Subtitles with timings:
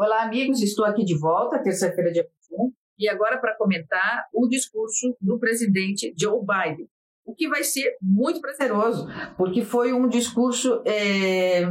[0.00, 5.16] Olá, amigos, estou aqui de volta, terça-feira, dia 21, e agora para comentar o discurso
[5.20, 6.88] do presidente Joe Biden,
[7.26, 11.64] o que vai ser muito prazeroso, porque foi um discurso é,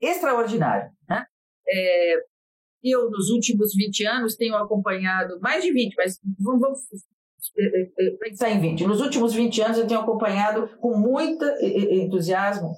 [0.00, 0.90] extraordinário.
[1.08, 1.24] Né?
[1.68, 2.14] É,
[2.82, 6.80] eu, nos últimos 20 anos, tenho acompanhado, mais de 20, mas vamos, vamos
[7.56, 8.88] é, é, pensar em 20.
[8.88, 12.74] Nos últimos 20 anos, eu tenho acompanhado com muito entusiasmo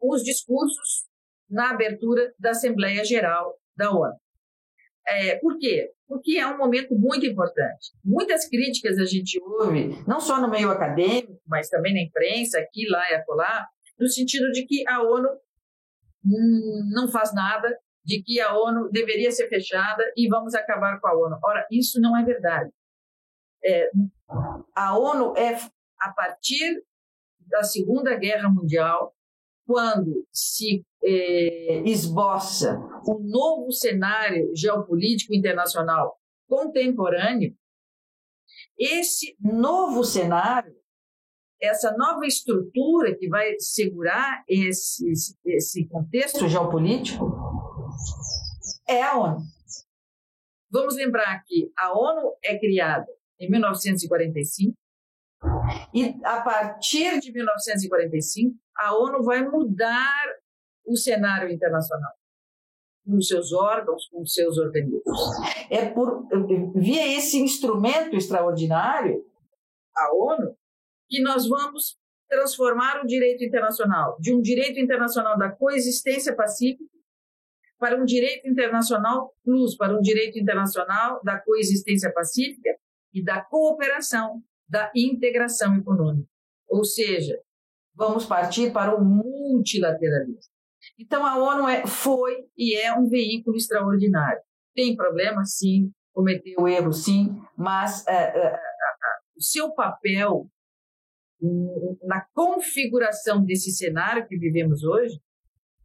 [0.00, 1.04] os discursos
[1.50, 4.14] na abertura da Assembleia Geral da ONU.
[5.06, 5.90] É, por quê?
[6.06, 7.90] Porque é um momento muito importante.
[8.04, 12.88] Muitas críticas a gente ouve, não só no meio acadêmico, mas também na imprensa, aqui,
[12.88, 13.66] lá e acolá,
[13.98, 15.28] no sentido de que a ONU
[16.94, 21.14] não faz nada, de que a ONU deveria ser fechada e vamos acabar com a
[21.14, 21.38] ONU.
[21.42, 22.70] Ora, isso não é verdade.
[23.64, 23.90] É,
[24.74, 25.54] a ONU é,
[26.00, 26.82] a partir
[27.40, 29.14] da Segunda Guerra Mundial,
[29.66, 36.18] quando se eh, esboça um novo cenário geopolítico internacional
[36.48, 37.56] contemporâneo,
[38.78, 40.74] esse novo cenário,
[41.60, 45.12] essa nova estrutura que vai segurar esse,
[45.46, 47.24] esse contexto geopolítico,
[48.88, 49.40] é a ONU.
[50.70, 53.06] Vamos lembrar que a ONU é criada
[53.38, 54.76] em 1945
[55.92, 60.24] e a partir de 1945 a ONU vai mudar
[60.86, 62.12] o cenário internacional
[63.04, 65.02] com seus órgãos, com seus organismos.
[65.70, 66.26] É por
[66.76, 69.24] via esse instrumento extraordinário,
[69.96, 70.56] a ONU,
[71.08, 71.98] que nós vamos
[72.28, 76.90] transformar o direito internacional de um direito internacional da coexistência pacífica
[77.78, 82.70] para um direito internacional plus, para um direito internacional da coexistência pacífica
[83.12, 84.40] e da cooperação,
[84.72, 86.26] da integração econômica.
[86.66, 87.38] Ou seja,
[87.94, 90.50] vamos partir para o multilateralismo.
[90.98, 94.40] Então, a ONU é, foi e é um veículo extraordinário.
[94.74, 95.44] Tem problema?
[95.44, 95.92] Sim.
[96.14, 96.90] Cometeu erro?
[96.90, 97.38] Sim.
[97.54, 98.58] Mas é, é,
[99.36, 100.48] o seu papel
[102.02, 105.20] na configuração desse cenário que vivemos hoje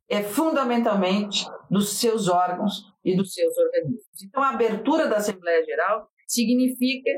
[0.07, 4.23] é fundamentalmente dos seus órgãos e dos seus organismos.
[4.23, 7.09] Então, a abertura da Assembleia Geral significa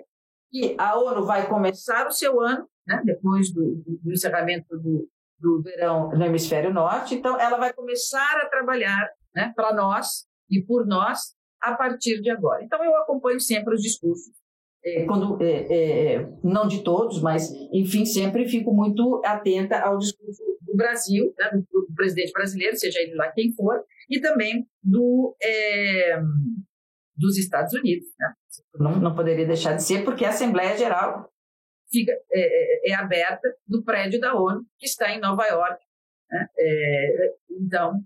[0.50, 5.08] que a ONU vai começar o seu ano, né, depois do, do encerramento do,
[5.40, 7.16] do verão no hemisfério norte.
[7.16, 12.30] Então, ela vai começar a trabalhar né, para nós e por nós a partir de
[12.30, 12.64] agora.
[12.64, 14.34] Então, eu acompanho sempre os discursos,
[14.84, 20.42] é, quando, é, é, não de todos, mas, enfim, sempre fico muito atenta ao discurso
[20.62, 25.36] do Brasil, né, do, do, presidente brasileiro, seja ele lá quem for, e também do,
[25.44, 26.22] é,
[27.20, 28.08] dos Estados Unidos.
[28.18, 28.34] Né?
[28.76, 31.30] Não, não poderia deixar de ser, porque a Assembleia Geral
[31.92, 35.84] fica, é, é, é, aberta do prédio da ONU, que está em Nova York.
[36.32, 36.48] Né?
[36.58, 38.02] É, então,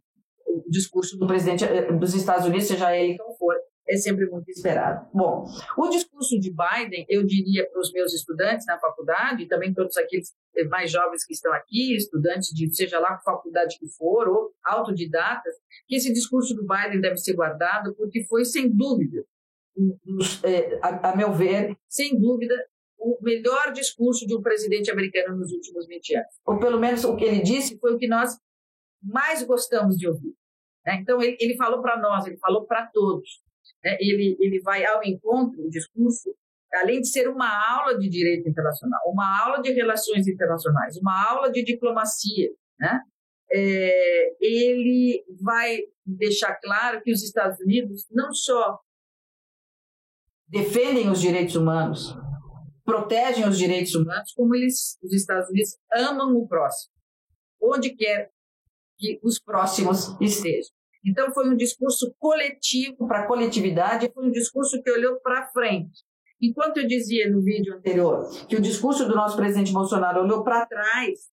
[0.47, 3.55] o discurso do presidente é, dos Estados Unidos, seja ele qual for,
[3.87, 5.07] é sempre muito esperado.
[5.13, 5.45] Bom,
[5.77, 9.97] o discurso de Biden, eu diria para os meus estudantes na faculdade, e também todos
[9.97, 10.33] aqueles
[10.69, 15.53] mais jovens que estão aqui, estudantes de seja lá que faculdade que for, ou autodidatas,
[15.87, 19.25] que esse discurso do Biden deve ser guardado, porque foi, sem dúvida,
[20.43, 22.55] é, a meu ver, sem dúvida,
[22.97, 26.35] o melhor discurso de um presidente americano nos últimos 20 anos.
[26.45, 28.37] Ou pelo menos o que ele disse foi o que nós
[29.01, 30.33] mais gostamos de ouvir.
[30.85, 30.99] Né?
[31.01, 33.43] Então, ele, ele falou para nós, ele falou para todos.
[33.83, 33.97] Né?
[33.99, 36.33] Ele, ele vai ao encontro, o discurso,
[36.73, 41.51] além de ser uma aula de direito internacional, uma aula de relações internacionais, uma aula
[41.51, 43.01] de diplomacia, né?
[43.55, 48.79] É, ele vai deixar claro que os Estados Unidos não só
[50.47, 52.15] defendem os direitos humanos,
[52.83, 56.93] protegem os direitos humanos, como eles, os Estados Unidos, amam o próximo,
[57.61, 58.31] onde quer
[58.97, 60.73] que os próximos estejam.
[61.05, 66.01] Então, foi um discurso coletivo para a coletividade, foi um discurso que olhou para frente.
[66.41, 70.65] Enquanto eu dizia no vídeo anterior que o discurso do nosso presidente Bolsonaro olhou para
[70.65, 71.31] trás,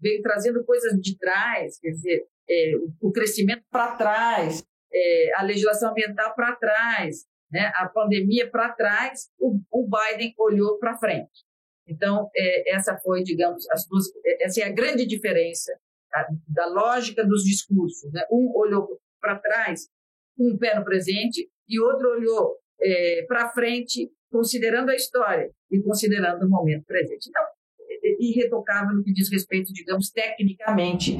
[0.00, 5.90] veio trazendo coisas de trás, quer dizer, é, o crescimento para trás, é, a legislação
[5.90, 11.44] ambiental para trás, né, a pandemia para trás, o, o, Biden olhou para frente.
[11.86, 15.72] Então, é, essa foi, digamos, as duas, é, essa é a grande diferença
[16.10, 18.12] tá, da lógica dos discursos.
[18.12, 18.24] Né?
[18.30, 19.88] Um olhou para trás,
[20.36, 25.80] com um pé no presente, e outro olhou é, para frente, considerando a história e
[25.80, 27.28] considerando o momento presente.
[27.28, 27.42] Então,
[27.80, 31.16] é, é irretocável no que diz respeito, digamos, tecnicamente,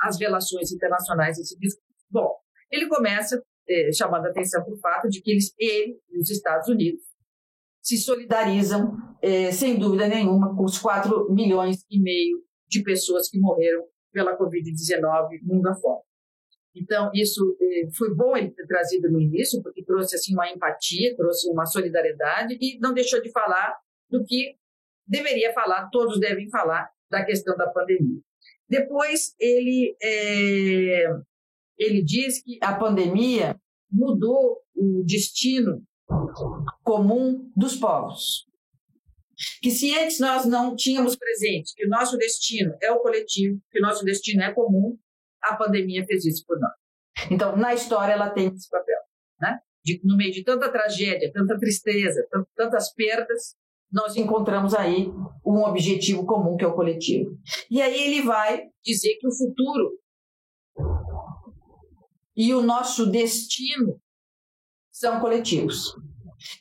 [0.00, 1.84] às relações internacionais esse discurso.
[2.08, 2.32] Bom,
[2.70, 6.30] ele começa eh, chamando a atenção para o fato de que eles, ele e os
[6.30, 7.02] Estados Unidos
[7.82, 13.38] se solidarizam, eh, sem dúvida nenhuma, com os 4 milhões e meio de pessoas que
[13.38, 13.84] morreram
[14.16, 16.00] pela Covid-19 mundo afora.
[16.74, 21.14] Então, isso eh, foi bom ele ter trazido no início, porque trouxe assim uma empatia,
[21.14, 23.76] trouxe uma solidariedade e não deixou de falar
[24.08, 24.56] do que
[25.06, 28.20] deveria falar, todos devem falar da questão da pandemia.
[28.66, 31.04] Depois, ele, é,
[31.78, 33.54] ele diz que a pandemia
[33.90, 35.82] mudou o destino
[36.82, 38.46] comum dos povos.
[39.62, 43.78] Que se antes nós não tínhamos presente que o nosso destino é o coletivo, que
[43.78, 44.98] o nosso destino é comum,
[45.42, 46.72] a pandemia fez isso por nós.
[47.30, 48.98] Então, na história, ela tem esse papel.
[49.40, 49.58] Né?
[49.84, 53.54] De, no meio de tanta tragédia, tanta tristeza, tantas perdas,
[53.92, 55.08] nós encontramos aí
[55.44, 57.38] um objetivo comum, que é o coletivo.
[57.70, 59.98] E aí ele vai dizer que o futuro
[62.34, 64.00] e o nosso destino
[64.92, 65.94] são coletivos,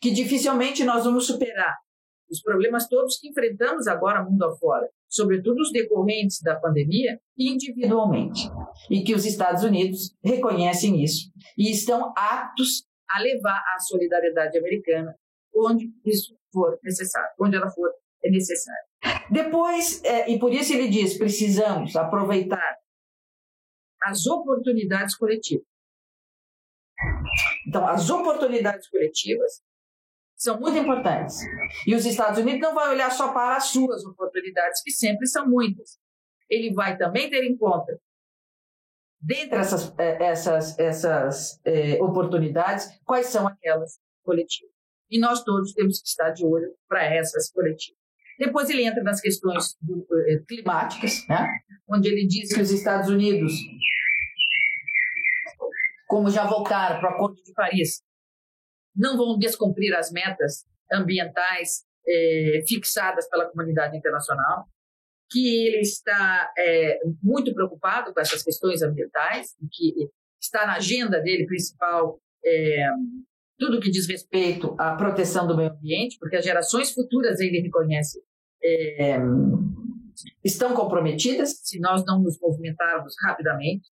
[0.02, 1.76] que dificilmente nós vamos superar
[2.30, 8.50] os problemas todos que enfrentamos agora mundo afora, sobretudo os decorrentes da pandemia, individualmente.
[8.90, 15.16] E que os Estados Unidos reconhecem isso e estão aptos a levar a solidariedade americana
[15.56, 17.90] onde isso for necessário, onde ela for
[18.24, 18.84] necessária.
[19.30, 22.78] Depois, é, e por isso ele diz, precisamos aproveitar
[24.04, 25.66] as oportunidades coletivas.
[27.68, 29.62] Então, as oportunidades coletivas
[30.36, 31.38] são muito importantes.
[31.88, 35.48] E os Estados Unidos não vão olhar só para as suas oportunidades, que sempre são
[35.48, 35.98] muitas.
[36.50, 37.98] Ele vai também ter em conta,
[39.22, 44.72] dentre essas, eh, essas, essas é, oportunidades, quais são aquelas coletivas.
[45.10, 48.00] E nós todos temos que estar de olho para essas coletivas.
[48.38, 51.48] Depois ele entra nas questões do, é, climáticas, né?
[51.90, 53.54] onde ele diz que os Estados Unidos,
[56.08, 58.02] como já voltaram para o Acordo de Paris,
[58.96, 64.66] não vão descumprir as metas ambientais é, fixadas pela comunidade internacional,
[65.30, 70.10] que ele está é, muito preocupado com essas questões ambientais, que
[70.40, 72.90] está na agenda dele principal é,
[73.58, 78.22] tudo que diz respeito à proteção do meio ambiente, porque as gerações futuras ele reconhece
[80.44, 83.90] estão comprometidas se nós não nos movimentarmos rapidamente.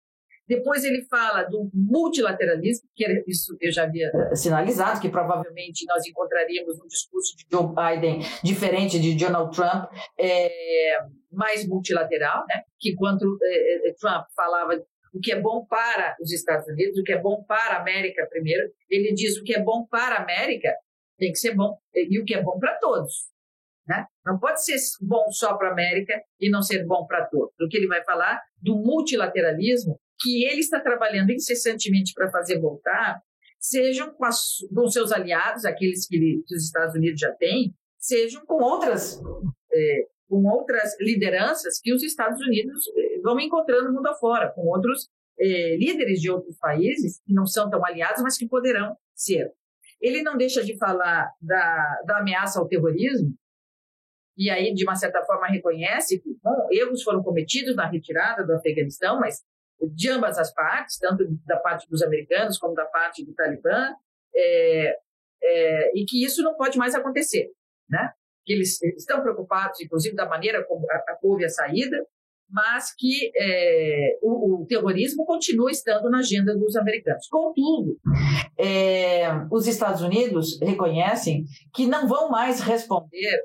[0.55, 6.07] Depois ele fala do multilateralismo, que isso eu já havia eh, sinalizado, que provavelmente nós
[6.07, 9.91] encontraríamos um discurso de Joe Biden diferente de Donald Trump,
[10.21, 10.99] é,
[11.31, 12.65] mais multilateral, né?
[12.79, 14.79] que quando é, Trump falava
[15.15, 18.27] o que é bom para os Estados Unidos, o que é bom para a América
[18.29, 20.69] primeiro, ele diz o que é bom para a América
[21.19, 23.31] tem que ser bom, e o que é bom para todos.
[23.87, 24.05] Né?
[24.27, 27.55] Não pode ser bom só para a América e não ser bom para todos.
[27.61, 33.21] O que ele vai falar do multilateralismo que ele está trabalhando incessantemente para fazer voltar,
[33.59, 37.75] sejam com, as, com seus aliados, aqueles que, ele, que, os Estados Unidos já têm,
[37.99, 39.21] sejam com outras,
[39.73, 45.09] é, com outras lideranças que os Estados Unidos é, vão encontrando mundo afora, com outros
[45.39, 49.53] é, líderes de outros países que não são tão aliados, mas que poderão ser.
[50.01, 53.33] Ele não deixa de falar da, da ameaça ao terrorismo,
[54.37, 58.55] e aí, de uma certa forma, reconhece que bom, erros foram cometidos na retirada do
[58.55, 59.43] Afeganistão, mas
[59.91, 63.95] de ambas as partes, tanto da parte dos americanos como da parte do Talibã,
[64.35, 64.97] é,
[65.43, 67.51] é, e que isso não pode mais acontecer,
[67.89, 68.13] né?
[68.45, 70.87] Que eles estão preocupados, inclusive, da maneira como
[71.23, 71.97] houve a saída,
[72.53, 77.27] mas que é, o, o, terrorismo continua estando na agenda dos americanos.
[77.29, 77.99] Contudo,
[78.59, 83.43] é, os Estados Unidos reconhecem que não vão mais responder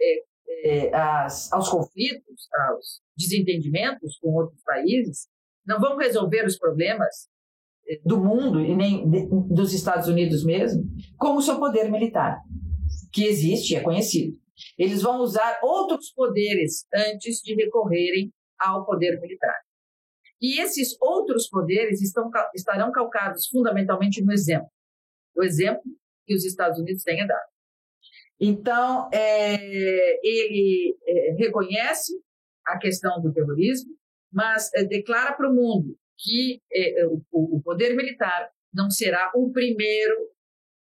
[0.00, 0.24] é,
[0.64, 5.28] é, as, aos conflitos, aos desentendimentos com outros países,
[5.66, 7.28] não vão resolver os problemas
[7.88, 9.08] eh, do mundo e nem
[9.48, 10.84] dos Estados Unidos mesmo
[11.18, 12.40] com o seu poder militar,
[13.12, 14.36] que existe e é conhecido.
[14.78, 19.58] Eles vão usar outros poderes antes de recorrerem ao poder militar.
[20.40, 24.68] E esses outros poderes estão, estarão calcados fundamentalmente no exemplo.
[25.36, 25.82] O exemplo
[26.26, 27.48] que os Estados Unidos têm dado.
[28.40, 29.56] Então, é,
[30.26, 32.12] ele é, reconhece
[32.66, 33.94] a questão do terrorismo,
[34.34, 39.50] mas é, declara para o mundo que é, o, o poder militar não será o
[39.52, 40.14] primeiro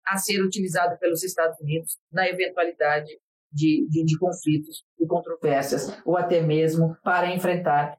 [0.07, 3.11] a ser utilizado pelos Estados Unidos na eventualidade
[3.53, 7.99] de, de, de conflitos e controvérsias, ou até mesmo para enfrentar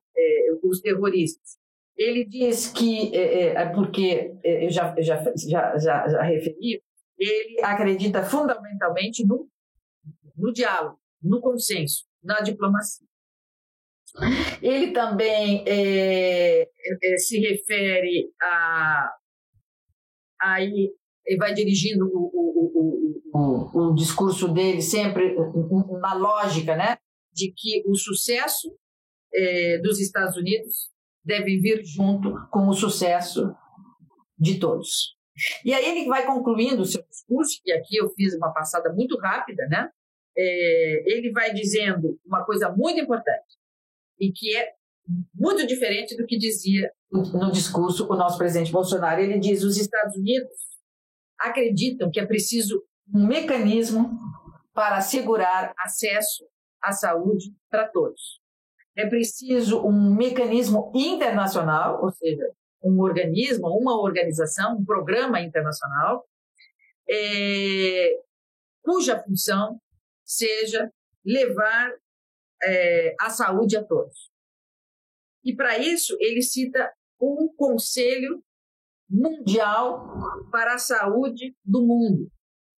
[0.64, 1.58] os terroristas.
[1.98, 6.82] Ele diz que, é, porque eu já, já, já, já, já referi,
[7.18, 9.50] ele acredita fundamentalmente no,
[10.36, 13.08] no diálogo, no consenso, na diplomacia.
[14.62, 19.12] Ele também é, é, se refere a.
[20.42, 20.92] Aí
[21.26, 25.36] ele vai dirigindo o, o, o, o, discurso dele sempre
[26.00, 26.98] na lógica né,
[27.34, 28.72] de que o sucesso
[29.34, 30.92] é, dos Estados Unidos
[31.24, 33.56] deve vir junto com o sucesso
[34.38, 35.16] de todos.
[35.66, 39.18] E aí ele vai concluindo o seu discurso, e aqui eu fiz uma passada muito
[39.18, 39.90] rápida, né?
[40.38, 43.58] É, ele vai dizendo uma coisa muito importante,
[44.20, 44.70] e que é
[45.34, 49.22] muito diferente do que dizia no discurso o nosso presidente Bolsonaro.
[49.22, 50.52] Ele diz: os Estados Unidos
[51.40, 54.18] acreditam que é preciso um mecanismo
[54.74, 56.46] para assegurar acesso
[56.82, 58.42] à saúde para todos.
[58.98, 62.46] É preciso um mecanismo internacional, ou seja,
[62.84, 66.26] um organismo, uma organização, um programa internacional,
[67.10, 68.10] é,
[68.82, 69.80] cuja função
[70.24, 70.90] seja
[71.26, 71.92] levar
[72.66, 74.30] é, a saúde a todos.
[75.44, 76.92] E para isso ele cita
[77.22, 78.44] um Conselho
[79.10, 80.04] Mundial
[80.52, 82.30] para a Saúde do Mundo.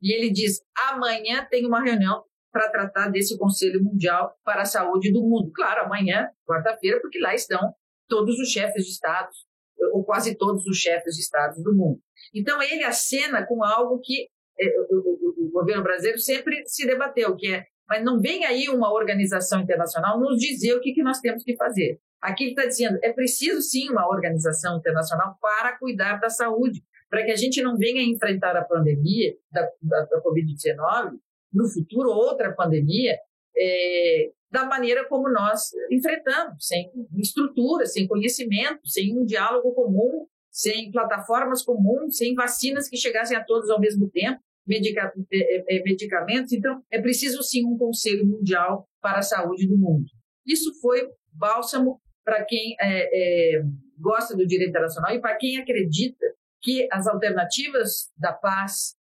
[0.02, 5.12] E ele diz: amanhã tem uma reunião para tratar desse Conselho Mundial para a Saúde
[5.12, 5.52] do Mundo.
[5.54, 7.74] Claro, amanhã, quarta-feira, porque lá estão
[8.08, 9.46] todos os chefes de estados,
[9.94, 12.02] ou quase todos os chefes de estados do mundo.
[12.34, 14.28] Então, ele acena com algo que
[14.60, 19.62] é, o, governo brasileiro sempre se debateu, que é, mas não vem aí uma organização
[19.62, 22.00] internacional nos dizer o que, que nós temos que fazer.
[22.22, 27.24] Aqui ele está dizendo, é preciso sim uma organização internacional para cuidar da saúde, para
[27.24, 31.18] que a gente não venha enfrentar a pandemia da, da, da Covid-19,
[31.54, 33.18] no futuro outra pandemia,
[33.56, 40.92] é, da maneira como nós enfrentamos, sem estrutura, sem conhecimento, sem um diálogo comum, sem
[40.92, 46.52] plataformas comuns, sem vacinas que chegassem a todos ao mesmo tempo, medica é, é, medicamentos.
[46.52, 50.06] Então, é preciso sim um Conselho Mundial para a Saúde do Mundo.
[50.46, 53.64] Isso foi bálsamo para quem é, é,
[53.98, 56.26] gosta do direito internacional e para quem acredita
[56.62, 58.96] que as alternativas da paz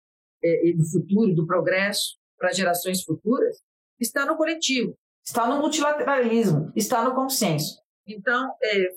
[0.43, 3.57] é, e do futuro, do progresso para gerações futuras,
[3.99, 4.95] está no coletivo
[5.25, 7.81] está no multilateralismo, está no consenso.
[8.07, 8.89] Então, é,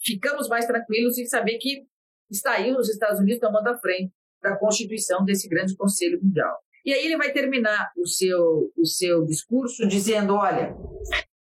[0.00, 1.84] ficamos mais tranquilos em saber que
[2.30, 4.12] está aí os Estados Unidos tomando a frente
[4.44, 6.62] da constituição desse grande Conselho Mundial.
[6.84, 10.76] E aí ele vai terminar o seu, o seu discurso dizendo: olha,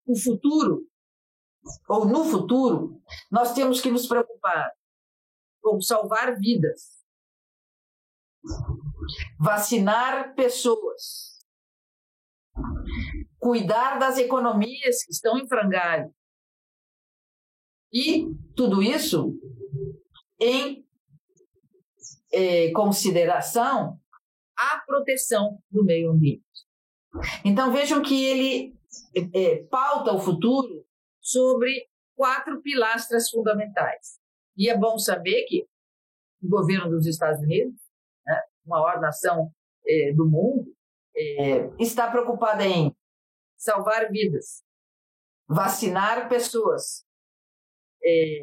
[0.06, 0.88] o futuro,
[1.90, 4.72] ou no futuro, nós temos que nos preocupar
[5.62, 7.04] com salvar vidas,
[9.40, 11.40] vacinar pessoas,
[13.40, 16.14] cuidar das economias que estão em frangalho.
[17.92, 19.36] E tudo isso
[20.40, 20.86] em
[22.34, 24.00] eh, consideração
[24.58, 26.46] a proteção do meio ambiente.
[27.44, 28.74] Então vejam que ele
[29.34, 30.86] eh, pauta o futuro
[31.20, 34.20] sobre quatro pilastras fundamentais.
[34.56, 35.68] E é bom saber que
[36.42, 37.76] o governo dos Estados Unidos,
[38.26, 39.52] né, maior nação
[39.86, 40.74] eh, do mundo,
[41.78, 42.96] está preocupada em
[43.58, 44.64] salvar vidas,
[45.46, 47.06] vacinar pessoas,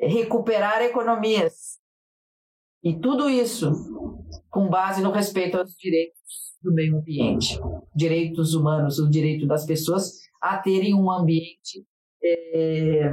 [0.03, 1.78] recuperar economias.
[2.83, 3.73] E tudo isso
[4.51, 7.59] com base no respeito aos direitos do meio ambiente,
[7.95, 11.85] direitos humanos, o direito das pessoas a terem um ambiente
[12.23, 13.11] é,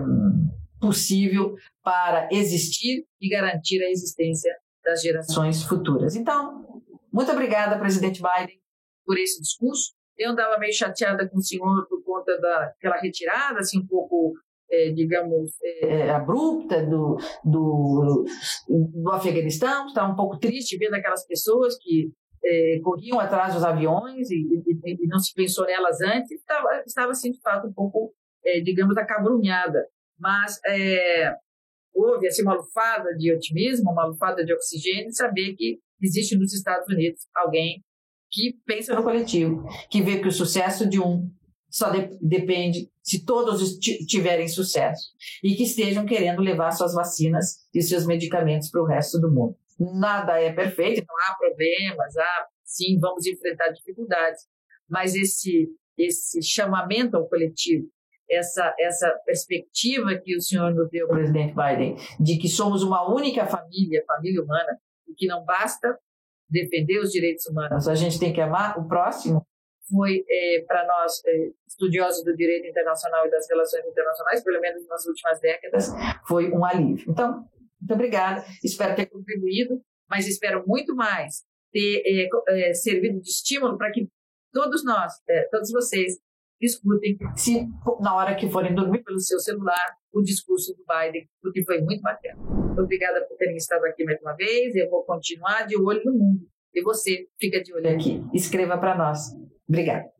[0.80, 4.52] possível para existir e garantir a existência
[4.84, 6.16] das gerações futuras.
[6.16, 6.82] Então,
[7.12, 8.60] muito obrigada, presidente Biden,
[9.06, 9.94] por esse discurso.
[10.18, 14.34] Eu andava meio chateada com o senhor por conta daquela retirada, assim, um pouco,
[14.70, 18.26] é, digamos, é, abrupta do, do,
[18.68, 19.88] do Afeganistão.
[19.88, 22.12] Estava um pouco triste vendo aquelas pessoas que
[22.44, 26.32] é, corriam atrás dos aviões e, e, e, não se pensou nelas antes.
[26.32, 28.14] Estava, estava assim, de fato, um pouco,
[28.46, 29.86] é, digamos, acabrunhada.
[30.20, 31.34] Mas é,
[31.94, 36.88] houve assim, uma lufada de otimismo, uma lufada de oxigênio, saber que existe nos Estados
[36.88, 37.84] Unidos alguém
[38.32, 41.30] que pensa no coletivo, que vê que o sucesso de um
[41.76, 45.10] só de, depende se todos tiverem sucesso
[45.44, 49.58] e que estejam querendo levar suas vacinas e seus medicamentos para o resto do mundo.
[49.78, 54.44] Nada é perfeito, não há problemas, há, sim, vamos enfrentar dificuldades,
[54.90, 55.68] mas esse,
[55.98, 57.90] esse chamamento ao coletivo,
[58.32, 63.46] essa, essa perspectiva que o senhor nos deu, presidente Biden, de que somos uma única
[63.46, 64.80] família, família humana,
[65.10, 66.00] e que não basta
[66.50, 69.46] defender os direitos humanos, a gente tem que amar o próximo,
[69.90, 74.88] foi é, para nós, é, estudiosos do direito internacional e das relações internacionais, pelo menos
[74.88, 75.90] nas últimas décadas,
[76.28, 77.12] foi um alívio.
[77.12, 77.46] Então,
[77.80, 83.78] muito obrigada, espero ter contribuído, mas espero muito mais ter é, é servido de estímulo
[83.78, 84.08] para que
[84.52, 86.18] todos nós, é, todos vocês,
[86.62, 87.68] escutem, se
[88.00, 92.02] na hora que forem dormir pelo seu celular, o discurso do Biden, porque foi muito
[92.02, 92.42] bacana.
[92.80, 94.74] Obrigada por terem estado aqui mais uma vez.
[94.76, 96.48] Eu vou continuar de olho no mundo.
[96.74, 98.24] E você fica de olho aqui.
[98.34, 99.34] Escreva para nós.
[99.68, 100.12] Obrigada.